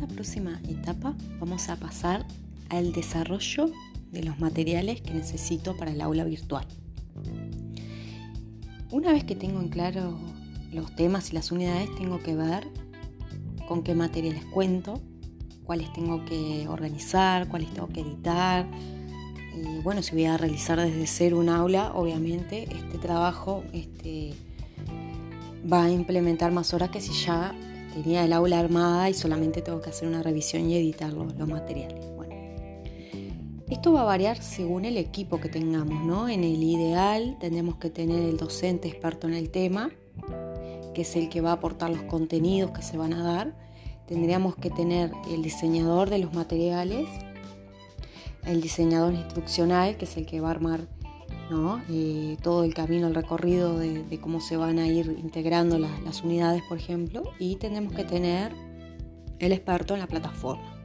esta 0.00 0.14
próxima 0.14 0.58
etapa 0.66 1.14
vamos 1.40 1.68
a 1.68 1.76
pasar 1.76 2.26
al 2.70 2.90
desarrollo 2.92 3.70
de 4.10 4.22
los 4.22 4.40
materiales 4.40 5.02
que 5.02 5.12
necesito 5.12 5.76
para 5.76 5.90
el 5.90 6.00
aula 6.00 6.24
virtual. 6.24 6.66
Una 8.90 9.12
vez 9.12 9.24
que 9.24 9.36
tengo 9.36 9.60
en 9.60 9.68
claro 9.68 10.18
los 10.72 10.96
temas 10.96 11.30
y 11.30 11.34
las 11.34 11.52
unidades, 11.52 11.94
tengo 11.96 12.18
que 12.18 12.34
ver 12.34 12.66
con 13.68 13.82
qué 13.82 13.94
materiales 13.94 14.42
cuento, 14.46 15.02
cuáles 15.64 15.92
tengo 15.92 16.24
que 16.24 16.66
organizar, 16.66 17.46
cuáles 17.48 17.68
tengo 17.74 17.88
que 17.88 18.00
editar. 18.00 18.66
Y 19.54 19.82
bueno, 19.82 20.00
si 20.00 20.12
voy 20.12 20.24
a 20.24 20.38
realizar 20.38 20.80
desde 20.80 21.06
cero 21.06 21.38
un 21.38 21.50
aula, 21.50 21.92
obviamente 21.92 22.62
este 22.74 22.96
trabajo 22.96 23.64
este, 23.74 24.32
va 25.70 25.84
a 25.84 25.90
implementar 25.90 26.52
más 26.52 26.72
horas 26.72 26.88
que 26.88 27.02
si 27.02 27.12
ya 27.12 27.54
tenía 27.94 28.24
el 28.24 28.32
aula 28.32 28.58
armada 28.58 29.10
y 29.10 29.14
solamente 29.14 29.62
tengo 29.62 29.80
que 29.80 29.90
hacer 29.90 30.08
una 30.08 30.22
revisión 30.22 30.68
y 30.68 30.76
editar 30.76 31.12
los, 31.12 31.34
los 31.36 31.48
materiales. 31.48 32.04
Bueno, 32.16 32.34
esto 33.68 33.92
va 33.92 34.02
a 34.02 34.04
variar 34.04 34.42
según 34.42 34.84
el 34.84 34.96
equipo 34.96 35.40
que 35.40 35.48
tengamos, 35.48 36.04
¿no? 36.04 36.28
En 36.28 36.44
el 36.44 36.62
ideal 36.62 37.36
tendremos 37.40 37.76
que 37.76 37.90
tener 37.90 38.20
el 38.20 38.36
docente 38.36 38.88
experto 38.88 39.28
en 39.28 39.34
el 39.34 39.50
tema, 39.50 39.90
que 40.94 41.02
es 41.02 41.16
el 41.16 41.28
que 41.28 41.40
va 41.40 41.50
a 41.50 41.54
aportar 41.54 41.90
los 41.90 42.02
contenidos 42.02 42.72
que 42.72 42.82
se 42.82 42.96
van 42.96 43.12
a 43.12 43.22
dar. 43.22 43.54
Tendríamos 44.06 44.56
que 44.56 44.70
tener 44.70 45.12
el 45.30 45.42
diseñador 45.42 46.10
de 46.10 46.18
los 46.18 46.34
materiales, 46.34 47.08
el 48.44 48.60
diseñador 48.60 49.14
instruccional, 49.14 49.96
que 49.96 50.04
es 50.04 50.16
el 50.16 50.26
que 50.26 50.40
va 50.40 50.48
a 50.48 50.50
armar 50.52 50.88
¿no? 51.50 51.82
Eh, 51.90 52.36
todo 52.42 52.64
el 52.64 52.74
camino, 52.74 53.08
el 53.08 53.14
recorrido 53.14 53.78
de, 53.78 54.18
cómo 54.20 54.40
se 54.40 54.56
van 54.56 54.78
a 54.78 54.86
ir 54.86 55.16
integrando 55.22 55.78
las 55.78 56.22
unidades, 56.22 56.62
por 56.68 56.78
ejemplo, 56.78 57.22
y 57.38 57.56
tendremos 57.56 57.92
que 57.92 58.04
tener 58.04 58.52
el 59.38 59.52
experto 59.52 59.94
en 59.94 60.00
la 60.00 60.06
plataforma. 60.06 60.76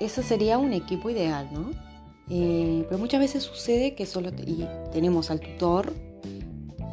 Eso 0.00 0.22
sería 0.22 0.58
un 0.58 0.72
equipo 0.72 1.10
ideal, 1.10 1.48
¿no? 1.52 1.70
Eh, 2.30 2.84
pero 2.88 2.98
muchas 2.98 3.20
veces 3.20 3.42
sucede 3.42 3.94
que 3.94 4.04
solo 4.04 4.30
y 4.46 4.66
tenemos 4.92 5.30
al 5.30 5.40
tutor 5.40 5.94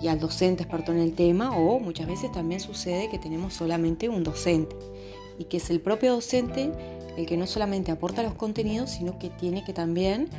y 0.01 0.07
al 0.07 0.19
docente 0.19 0.63
experto 0.63 0.91
en 0.91 0.99
el 0.99 1.13
tema, 1.13 1.57
o 1.57 1.79
muchas 1.79 2.07
veces 2.07 2.31
también 2.31 2.59
sucede 2.59 3.09
que 3.09 3.19
tenemos 3.19 3.53
solamente 3.53 4.07
un 4.09 4.23
docente 4.23 4.75
y 5.37 5.45
que 5.45 5.57
es 5.57 5.69
el 5.69 5.81
propio 5.81 6.13
docente 6.13 6.71
el 7.17 7.25
que 7.25 7.37
no 7.37 7.47
solamente 7.47 7.91
aporta 7.91 8.23
los 8.23 8.33
contenidos, 8.33 8.91
sino 8.91 9.17
que 9.17 9.29
tiene 9.29 9.63
que 9.63 9.73
también 9.73 10.29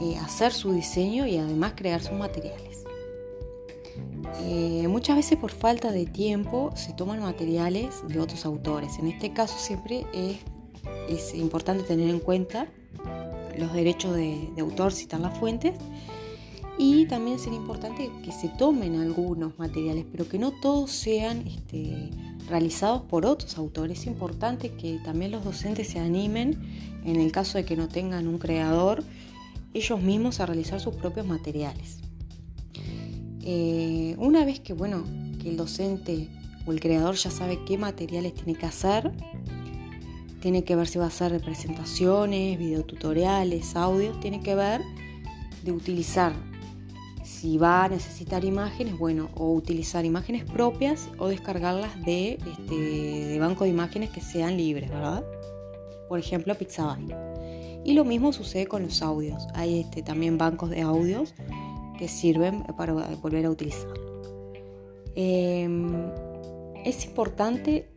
eh, 0.00 0.16
hacer 0.18 0.52
su 0.52 0.72
diseño 0.72 1.26
y 1.26 1.36
además 1.36 1.74
crear 1.76 2.02
sus 2.02 2.18
materiales. 2.18 2.72
Eh, 4.40 4.86
muchas 4.88 5.16
veces 5.16 5.38
por 5.38 5.50
falta 5.50 5.92
de 5.92 6.06
tiempo 6.06 6.72
se 6.74 6.92
toman 6.94 7.20
materiales 7.20 8.02
de 8.08 8.18
otros 8.18 8.44
autores. 8.44 8.98
En 8.98 9.06
este 9.06 9.32
caso 9.32 9.56
siempre 9.58 10.06
es, 10.14 11.34
importante 11.34 11.84
tener 11.84 12.08
en 12.08 12.18
cuenta 12.18 12.66
los 13.58 13.72
derechos 13.72 14.16
de, 14.16 14.48
autor, 14.58 14.92
citar 14.92 15.20
las 15.20 15.38
fuentes. 15.38 15.74
Y 16.78 17.06
también 17.06 17.38
sería 17.38 17.58
importante 17.58 18.10
que 18.24 18.32
se 18.32 18.48
tomen 18.48 18.98
algunos 18.98 19.58
materiales, 19.58 20.06
pero 20.10 20.26
que 20.26 20.38
no 20.38 20.52
todos 20.52 20.90
sean 20.90 21.46
este, 21.46 22.10
realizados 22.48 23.02
por 23.02 23.26
otros 23.26 23.58
autores. 23.58 24.00
Es 24.00 24.06
importante 24.06 24.70
que 24.70 24.98
también 25.04 25.32
los 25.32 25.44
docentes 25.44 25.88
se 25.88 25.98
animen, 25.98 26.58
en 27.04 27.16
el 27.16 27.30
caso 27.30 27.58
de 27.58 27.64
que 27.64 27.76
no 27.76 27.88
tengan 27.88 28.26
un 28.26 28.38
creador, 28.38 29.04
ellos 29.74 30.00
mismos 30.00 30.40
a 30.40 30.46
realizar 30.46 30.80
sus 30.80 30.94
propios 30.94 31.26
materiales. 31.26 31.98
Eh, 33.44 34.14
una 34.18 34.44
vez 34.44 34.60
que, 34.60 34.72
bueno, 34.72 35.04
que 35.40 35.48
el 35.48 35.56
docente 35.56 36.28
o 36.66 36.72
el 36.72 36.80
creador 36.80 37.16
ya 37.16 37.30
sabe 37.30 37.58
qué 37.66 37.76
materiales 37.78 38.34
tiene 38.34 38.54
que 38.54 38.66
hacer, 38.66 39.12
tiene 40.40 40.64
que 40.64 40.76
ver 40.76 40.88
si 40.88 40.98
va 40.98 41.04
a 41.04 41.08
hacer 41.08 41.40
presentaciones, 41.40 42.58
videotutoriales, 42.58 43.76
audios, 43.76 44.18
tiene 44.20 44.40
que 44.40 44.54
ver 44.54 44.82
de 45.64 45.72
utilizar 45.72 46.32
si 47.24 47.58
va 47.58 47.84
a 47.84 47.88
necesitar 47.88 48.44
imágenes, 48.44 48.98
bueno, 48.98 49.28
o 49.34 49.52
utilizar 49.52 50.04
imágenes 50.04 50.44
propias 50.44 51.08
o 51.18 51.28
descargarlas 51.28 52.00
de, 52.04 52.34
este, 52.34 52.74
de 52.74 53.38
banco 53.40 53.64
de 53.64 53.70
imágenes 53.70 54.10
que 54.10 54.20
sean 54.20 54.56
libres, 54.56 54.90
¿verdad? 54.90 55.24
Por 56.08 56.18
ejemplo, 56.18 56.54
Pixabay. 56.54 57.31
Y 57.84 57.94
lo 57.94 58.04
mismo 58.04 58.32
sucede 58.32 58.66
con 58.66 58.82
los 58.82 59.02
audios. 59.02 59.46
Hay 59.54 59.80
este, 59.80 60.02
también 60.02 60.38
bancos 60.38 60.70
de 60.70 60.82
audios 60.82 61.34
que 61.98 62.08
sirven 62.08 62.62
para 62.76 62.92
volver 62.92 63.46
a 63.46 63.50
utilizar. 63.50 63.92
Em, 65.14 65.92
es 66.84 67.04
importante, 67.04 67.90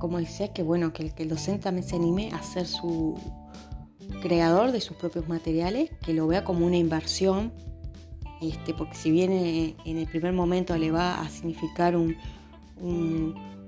como 0.00 0.18
decía, 0.18 0.52
que, 0.52 0.62
bueno, 0.62 0.92
que, 0.92 1.12
el 1.16 1.28
docente 1.28 1.64
también 1.64 1.86
se 1.86 1.96
anime 1.96 2.30
a 2.32 2.42
ser 2.42 2.66
su 2.66 3.14
creador 4.20 4.72
de 4.72 4.80
sus 4.80 4.96
propios 4.96 5.28
materiales, 5.28 5.90
que 6.04 6.14
lo 6.14 6.26
vea 6.26 6.44
como 6.44 6.64
una 6.64 6.76
inversión, 6.76 7.52
este, 8.40 8.74
porque 8.74 8.94
si 8.94 9.10
bien 9.10 9.32
en 9.32 9.98
el 9.98 10.06
primer 10.06 10.32
momento 10.32 10.76
le 10.76 10.90
va 10.90 11.20
a 11.20 11.28
significar 11.28 11.96
una 11.96 12.16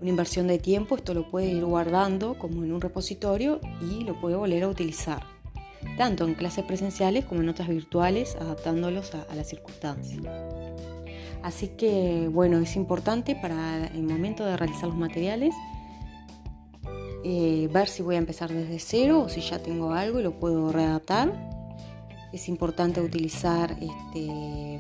inversión 0.03 0.47
de 0.47 0.59
tiempo, 0.59 0.97
esto 0.97 1.15
lo 1.15 1.31
puede 1.31 1.47
ir 1.53 1.65
guardando 1.65 2.39
como 2.39 2.65
en 2.65 2.73
un 2.73 2.81
repositorio 2.81 3.61
y 3.81 4.05
lo 4.05 4.21
puede 4.21 4.37
volver 4.37 4.65
a 4.65 4.69
utilizar 4.69 5.34
tanto 5.97 6.27
en 6.27 6.35
clases 6.35 6.65
presenciales 6.65 7.25
como 7.25 7.41
en 7.41 7.49
otras 7.49 7.69
virtuales, 7.69 8.37
adaptándolos 8.37 9.15
a, 9.15 9.35
las 9.35 9.49
circunstancias. 9.49 10.21
Así 11.43 11.69
que, 11.69 12.29
bueno, 12.33 12.59
es 12.59 12.75
importante 12.77 13.37
para 13.37 13.87
el 13.89 14.03
momento 14.03 14.45
de 14.45 14.57
realizar 14.57 14.89
los 14.89 14.97
materiales 14.97 15.55
eh, 17.27 17.71
ver 17.73 17.89
si 17.89 18.03
voy 18.03 18.17
a 18.17 18.19
empezar 18.19 18.53
desde 18.53 18.79
cero 18.79 19.23
o 19.23 19.29
si 19.31 19.41
ya 19.41 19.59
tengo 19.59 19.93
algo 19.93 20.21
y 20.21 20.23
lo 20.23 20.39
puedo 20.39 20.71
readaptar. 20.71 21.33
Es 22.35 22.49
importante 22.49 23.01
utilizar 23.01 23.75
este, 23.81 24.79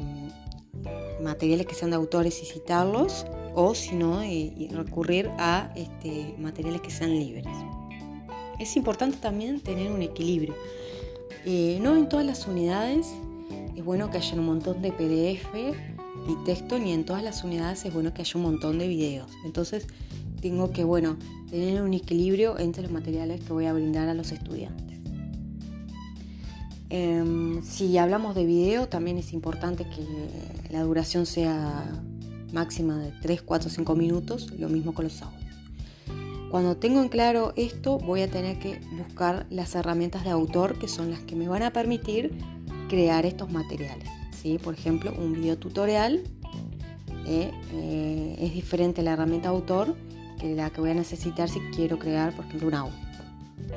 materiales 1.22 1.66
que 1.66 1.74
sean 1.74 1.90
de 1.90 1.96
autores 1.96 2.42
y 2.42 2.44
citarlos 2.44 3.24
o 3.54 3.74
si 3.74 3.94
no, 3.94 4.22
eh, 4.22 4.68
recurrir 4.72 5.30
a 5.38 5.72
este, 5.74 6.34
materiales 6.38 6.82
que 6.82 6.90
sean 6.90 7.18
libres. 7.18 7.46
Es 8.58 8.76
importante 8.76 9.16
también 9.16 9.60
tener 9.60 9.90
un 9.90 10.02
equilibrio 10.02 10.54
eh, 11.44 11.78
no 11.80 11.96
en 11.96 12.08
todas 12.08 12.24
las 12.24 12.46
unidades 12.46 13.08
es 13.76 13.84
bueno 13.84 14.10
que 14.10 14.18
haya 14.18 14.34
un 14.34 14.46
montón 14.46 14.82
de 14.82 14.92
PDF 14.92 15.54
y 16.28 16.44
texto, 16.44 16.78
ni 16.78 16.92
en 16.92 17.04
todas 17.04 17.22
las 17.22 17.44
unidades 17.44 17.84
es 17.84 17.92
bueno 17.92 18.14
que 18.14 18.22
haya 18.22 18.32
un 18.36 18.42
montón 18.42 18.78
de 18.78 18.88
videos. 18.88 19.30
Entonces 19.44 19.86
tengo 20.40 20.70
que, 20.70 20.84
bueno, 20.84 21.16
tener 21.50 21.82
un 21.82 21.92
equilibrio 21.94 22.58
entre 22.58 22.82
los 22.82 22.92
materiales 22.92 23.42
que 23.42 23.52
voy 23.52 23.66
a 23.66 23.72
brindar 23.72 24.08
a 24.08 24.14
los 24.14 24.32
estudiantes. 24.32 24.98
Em, 26.90 27.62
si 27.62 27.98
hablamos 27.98 28.34
de 28.34 28.46
video, 28.46 28.88
también 28.88 29.18
es 29.18 29.32
importante 29.32 29.84
que 29.84 30.72
la 30.72 30.82
duración 30.82 31.26
sea 31.26 31.90
máxima 32.52 32.98
de 32.98 33.12
3, 33.20 33.42
4, 33.42 33.68
5 33.68 33.96
minutos, 33.96 34.52
lo 34.58 34.68
mismo 34.68 34.94
con 34.94 35.04
los 35.04 35.20
audios. 35.22 35.43
Cuando 36.54 36.76
tengo 36.76 37.02
en 37.02 37.08
claro 37.08 37.52
esto, 37.56 37.98
voy 37.98 38.22
a 38.22 38.30
tener 38.30 38.60
que 38.60 38.78
buscar 38.96 39.44
las 39.50 39.74
herramientas 39.74 40.22
de 40.22 40.30
autor 40.30 40.78
que 40.78 40.86
son 40.86 41.10
las 41.10 41.18
que 41.18 41.34
me 41.34 41.48
van 41.48 41.64
a 41.64 41.72
permitir 41.72 42.30
crear 42.88 43.26
estos 43.26 43.50
materiales. 43.50 44.08
¿sí? 44.30 44.58
Por 44.58 44.74
ejemplo, 44.74 45.12
un 45.18 45.32
video 45.32 45.58
tutorial 45.58 46.22
eh, 47.26 47.50
eh, 47.72 48.36
es 48.38 48.54
diferente 48.54 49.02
la 49.02 49.14
herramienta 49.14 49.48
autor 49.48 49.96
que 50.38 50.54
la 50.54 50.70
que 50.70 50.80
voy 50.80 50.90
a 50.90 50.94
necesitar 50.94 51.48
si 51.48 51.58
quiero 51.74 51.98
crear, 51.98 52.32
por 52.36 52.44
ejemplo, 52.44 52.68
un 52.68 52.74
audio. 52.74 52.98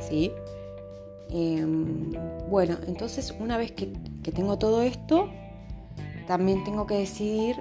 ¿sí? 0.07 0.31
Em, 1.31 2.11
bueno, 2.47 2.77
entonces 2.85 3.33
una 3.39 3.57
vez 3.57 3.71
que, 3.71 3.88
tengo 4.31 4.59
todo 4.59 4.83
esto, 4.83 5.31
también 6.27 6.63
tengo 6.63 6.85
que 6.85 6.99
decidir 6.99 7.55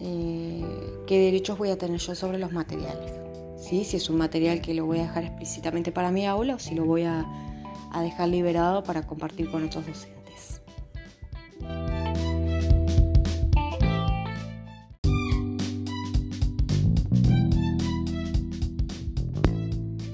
eh, 0.00 0.64
qué 1.06 1.18
derechos 1.18 1.58
voy 1.58 1.68
a 1.68 1.76
tener 1.76 2.00
yo 2.00 2.14
sobre 2.14 2.38
los 2.38 2.50
materiales 2.50 3.23
si 3.64 3.80
es 3.80 4.10
un 4.10 4.18
material 4.18 4.60
que 4.60 4.74
lo 4.74 4.84
voy 4.84 4.98
a 4.98 5.02
dejar 5.02 5.24
explícitamente 5.24 5.90
para 5.90 6.10
mi 6.10 6.26
aula 6.26 6.56
o 6.56 6.58
si 6.58 6.74
lo 6.74 6.84
voy 6.84 7.04
a, 7.04 7.26
dejar 8.02 8.28
liberado 8.28 8.82
para 8.82 9.06
compartir 9.06 9.48
con 9.50 9.64
otros 9.64 9.86
docentes. 9.86 10.60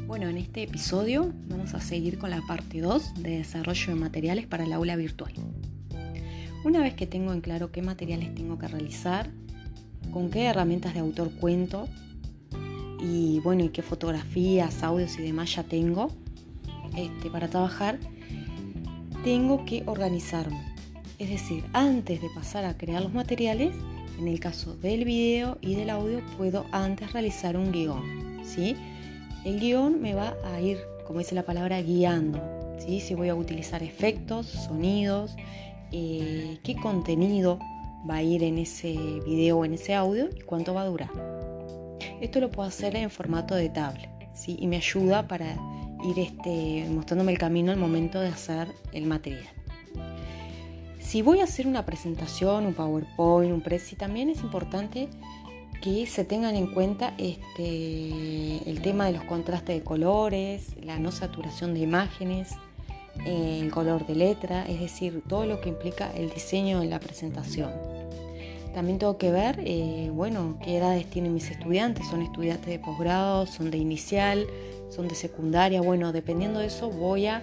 Bueno, 0.06 0.28
en 0.28 0.36
este 0.36 0.62
episodio 0.64 1.32
vamos 1.48 1.74
a 1.74 1.80
seguir 1.80 2.18
con 2.18 2.30
la 2.30 2.42
parte 2.46 2.80
2 2.80 3.14
de 3.14 3.38
desarrollo 3.38 3.94
de 3.94 3.98
materiales 3.98 4.46
para 4.46 4.64
el 4.64 4.72
aula 4.72 4.94
virtual. 4.94 5.32
Una 6.64 6.80
vez 6.80 6.94
que 6.94 7.06
tengo 7.06 7.32
en 7.32 7.40
claro 7.40 7.72
qué 7.72 7.80
materiales 7.82 8.34
tengo 8.34 8.58
que 8.58 8.68
realizar, 8.68 9.30
con 10.12 10.30
qué 10.30 10.44
herramientas 10.44 10.92
de 10.92 11.00
autor 11.00 11.32
cuento 11.32 11.88
y 13.02 13.40
bueno, 13.40 13.64
y 13.64 13.68
qué 13.70 13.82
fotografías, 13.82 14.82
audios 14.82 15.18
y 15.18 15.22
demás 15.22 15.54
ya 15.54 15.62
tengo 15.62 16.10
este, 16.96 17.30
para 17.30 17.48
trabajar, 17.48 17.98
tengo 19.24 19.64
que 19.64 19.82
organizarme. 19.86 20.60
Es 21.18 21.28
decir, 21.28 21.64
antes 21.72 22.22
de 22.22 22.28
pasar 22.30 22.64
a 22.64 22.76
crear 22.76 23.02
los 23.02 23.12
materiales, 23.12 23.74
en 24.18 24.28
el 24.28 24.40
caso 24.40 24.74
del 24.76 25.04
video 25.04 25.58
y 25.60 25.74
del 25.74 25.90
audio, 25.90 26.20
puedo 26.36 26.66
antes 26.72 27.12
realizar 27.12 27.56
un 27.56 27.72
guion. 27.72 28.40
¿sí? 28.44 28.76
El 29.44 29.60
guion 29.60 30.00
me 30.00 30.14
va 30.14 30.34
a 30.44 30.60
ir 30.60 30.78
como 31.10 31.18
dice 31.18 31.34
la 31.34 31.42
palabra, 31.42 31.82
guiando. 31.82 32.40
¿sí? 32.78 33.00
Si 33.00 33.16
voy 33.16 33.30
a 33.30 33.34
utilizar 33.34 33.82
efectos, 33.82 34.46
sonidos, 34.46 35.34
eh, 35.90 36.60
qué 36.62 36.76
contenido 36.76 37.58
va 38.08 38.18
a 38.18 38.22
ir 38.22 38.44
en 38.44 38.58
ese 38.58 38.92
video 39.26 39.58
o 39.58 39.64
en 39.64 39.74
ese 39.74 39.92
audio 39.92 40.28
y 40.32 40.42
cuánto 40.42 40.72
va 40.72 40.82
a 40.82 40.86
durar. 40.86 41.39
Esto 42.20 42.40
lo 42.40 42.50
puedo 42.50 42.68
hacer 42.68 42.96
en 42.96 43.10
formato 43.10 43.54
de 43.54 43.68
tablet 43.70 44.10
¿sí? 44.34 44.56
y 44.60 44.66
me 44.66 44.76
ayuda 44.76 45.26
para 45.26 45.56
ir 46.04 46.18
este, 46.18 46.86
mostrándome 46.90 47.32
el 47.32 47.38
camino 47.38 47.72
al 47.72 47.78
momento 47.78 48.20
de 48.20 48.28
hacer 48.28 48.68
el 48.92 49.06
material. 49.06 49.48
Si 50.98 51.22
voy 51.22 51.40
a 51.40 51.44
hacer 51.44 51.66
una 51.66 51.84
presentación, 51.86 52.66
un 52.66 52.74
PowerPoint, 52.74 53.52
un 53.52 53.62
Prezi, 53.62 53.96
también 53.96 54.28
es 54.28 54.42
importante 54.42 55.08
que 55.82 56.06
se 56.06 56.24
tengan 56.24 56.56
en 56.56 56.66
cuenta 56.72 57.14
este, 57.18 58.70
el 58.70 58.80
tema 58.82 59.06
de 59.06 59.12
los 59.12 59.24
contrastes 59.24 59.76
de 59.76 59.82
colores, 59.82 60.76
la 60.82 60.98
no 60.98 61.10
saturación 61.10 61.74
de 61.74 61.80
imágenes, 61.80 62.50
el 63.24 63.70
color 63.70 64.06
de 64.06 64.14
letra, 64.14 64.66
es 64.66 64.78
decir, 64.78 65.22
todo 65.26 65.46
lo 65.46 65.60
que 65.60 65.70
implica 65.70 66.12
el 66.12 66.30
diseño 66.30 66.80
de 66.80 66.86
la 66.86 67.00
presentación. 67.00 67.70
También 68.74 68.98
tengo 68.98 69.18
que 69.18 69.30
ver, 69.32 69.60
eh, 69.64 70.10
bueno, 70.12 70.56
qué 70.62 70.76
edades 70.76 71.06
tienen 71.06 71.34
mis 71.34 71.50
estudiantes, 71.50 72.06
son 72.06 72.22
estudiantes 72.22 72.66
de 72.66 72.78
posgrado, 72.78 73.46
son 73.46 73.70
de 73.70 73.78
inicial, 73.78 74.46
son 74.90 75.08
de 75.08 75.14
secundaria, 75.14 75.80
bueno, 75.80 76.12
dependiendo 76.12 76.60
de 76.60 76.66
eso 76.66 76.90
voy 76.90 77.26
a 77.26 77.42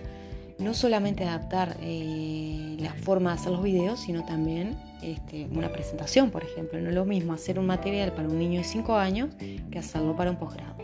no 0.59 0.73
solamente 0.73 1.23
adaptar 1.23 1.77
eh, 1.81 2.77
la 2.79 2.93
forma 2.93 3.31
de 3.31 3.39
hacer 3.39 3.51
los 3.51 3.61
videos, 3.61 3.99
sino 3.99 4.25
también 4.25 4.77
este, 5.01 5.47
una 5.51 5.71
presentación, 5.71 6.31
por 6.31 6.43
ejemplo. 6.43 6.79
No 6.79 6.89
es 6.89 6.95
lo 6.95 7.05
mismo 7.05 7.33
hacer 7.33 7.59
un 7.59 7.67
material 7.67 8.13
para 8.13 8.27
un 8.27 8.39
niño 8.39 8.59
de 8.59 8.63
5 8.63 8.95
años 8.95 9.29
que 9.71 9.79
hacerlo 9.79 10.15
para 10.15 10.31
un 10.31 10.37
posgrado. 10.37 10.75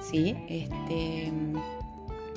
¿Sí? 0.00 0.34
Este, 0.48 1.30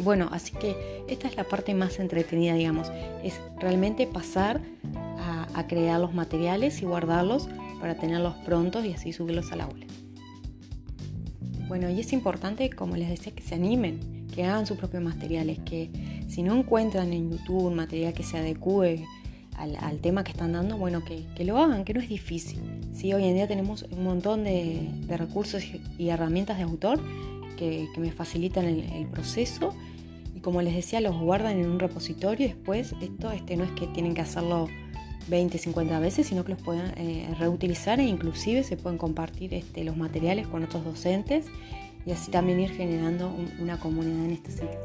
bueno, 0.03 0.29
así 0.31 0.51
que 0.53 1.03
esta 1.07 1.27
es 1.27 1.35
la 1.35 1.45
parte 1.45 1.73
más 1.73 1.99
entretenida, 1.99 2.53
digamos. 2.55 2.91
Es 3.23 3.39
realmente 3.57 4.05
pasar 4.05 4.61
a, 5.55 5.67
crear 5.67 5.99
los 5.99 6.13
materiales 6.13 6.81
y 6.81 6.85
guardarlos 6.85 7.49
para 7.79 7.95
tenerlos 7.95 8.35
prontos 8.45 8.85
y 8.85 8.93
así 8.93 9.13
subirlos 9.13 9.51
al 9.51 9.61
aula. 9.61 9.85
Bueno, 11.67 11.89
y 11.89 11.99
es 11.99 12.13
importante, 12.13 12.69
como 12.69 12.95
les 12.95 13.09
decía, 13.09 13.33
que 13.33 13.41
se 13.41 13.55
animen, 13.55 14.27
que 14.33 14.43
hagan 14.43 14.67
sus 14.67 14.77
propios 14.77 15.01
materiales, 15.01 15.59
que 15.59 15.89
si 16.27 16.43
no 16.43 16.55
encuentran 16.55 17.11
en 17.13 17.31
YouTube 17.31 17.65
un 17.65 17.75
material 17.75 18.13
que 18.13 18.23
se 18.23 18.37
adecue 18.37 19.03
al, 19.57 19.99
tema 19.99 20.23
que 20.23 20.31
están 20.31 20.51
dando, 20.51 20.77
bueno, 20.77 21.01
que, 21.03 21.43
lo 21.43 21.57
hagan, 21.57 21.85
que 21.85 21.93
no 21.93 22.01
es 22.01 22.09
difícil. 22.09 22.59
¿sí? 22.93 23.13
Hoy 23.13 23.25
en 23.25 23.35
día 23.35 23.47
tenemos 23.47 23.83
un 23.83 24.03
montón 24.03 24.43
de, 24.43 24.89
recursos 25.07 25.63
y 25.97 26.09
herramientas 26.09 26.57
de 26.57 26.63
autor 26.63 26.99
que, 27.55 27.87
me 27.97 28.11
facilitan 28.11 28.65
el, 28.65 29.07
proceso 29.07 29.73
y 30.35 30.39
como 30.41 30.61
les 30.61 30.75
decía, 30.75 30.99
los 30.99 31.17
guardan 31.17 31.59
en 31.59 31.69
un 31.69 31.79
repositorio 31.79 32.45
y 32.45 32.49
después 32.49 32.93
esto 33.01 33.31
este, 33.31 33.55
no 33.55 33.63
es 33.63 33.71
que 33.71 33.87
tienen 33.87 34.13
que 34.13 34.21
hacerlo 34.21 34.67
20, 35.27 35.57
50 35.57 35.99
veces, 35.99 36.27
sino 36.27 36.43
que 36.43 36.51
los 36.51 36.61
pueden 36.61 36.93
eh, 36.97 37.27
reutilizar 37.39 37.99
e 37.99 38.03
inclusive 38.03 38.63
se 38.63 38.77
pueden 38.77 38.97
compartir 38.97 39.53
este, 39.53 39.83
los 39.83 39.97
materiales 39.97 40.47
con 40.47 40.63
otros 40.63 40.83
docentes 40.85 41.45
y 42.05 42.11
así 42.11 42.31
también 42.31 42.59
ir 42.59 42.71
generando 42.71 43.35
una 43.59 43.79
comunidad 43.79 44.25
en 44.25 44.31
este 44.31 44.51
sitio. 44.51 44.79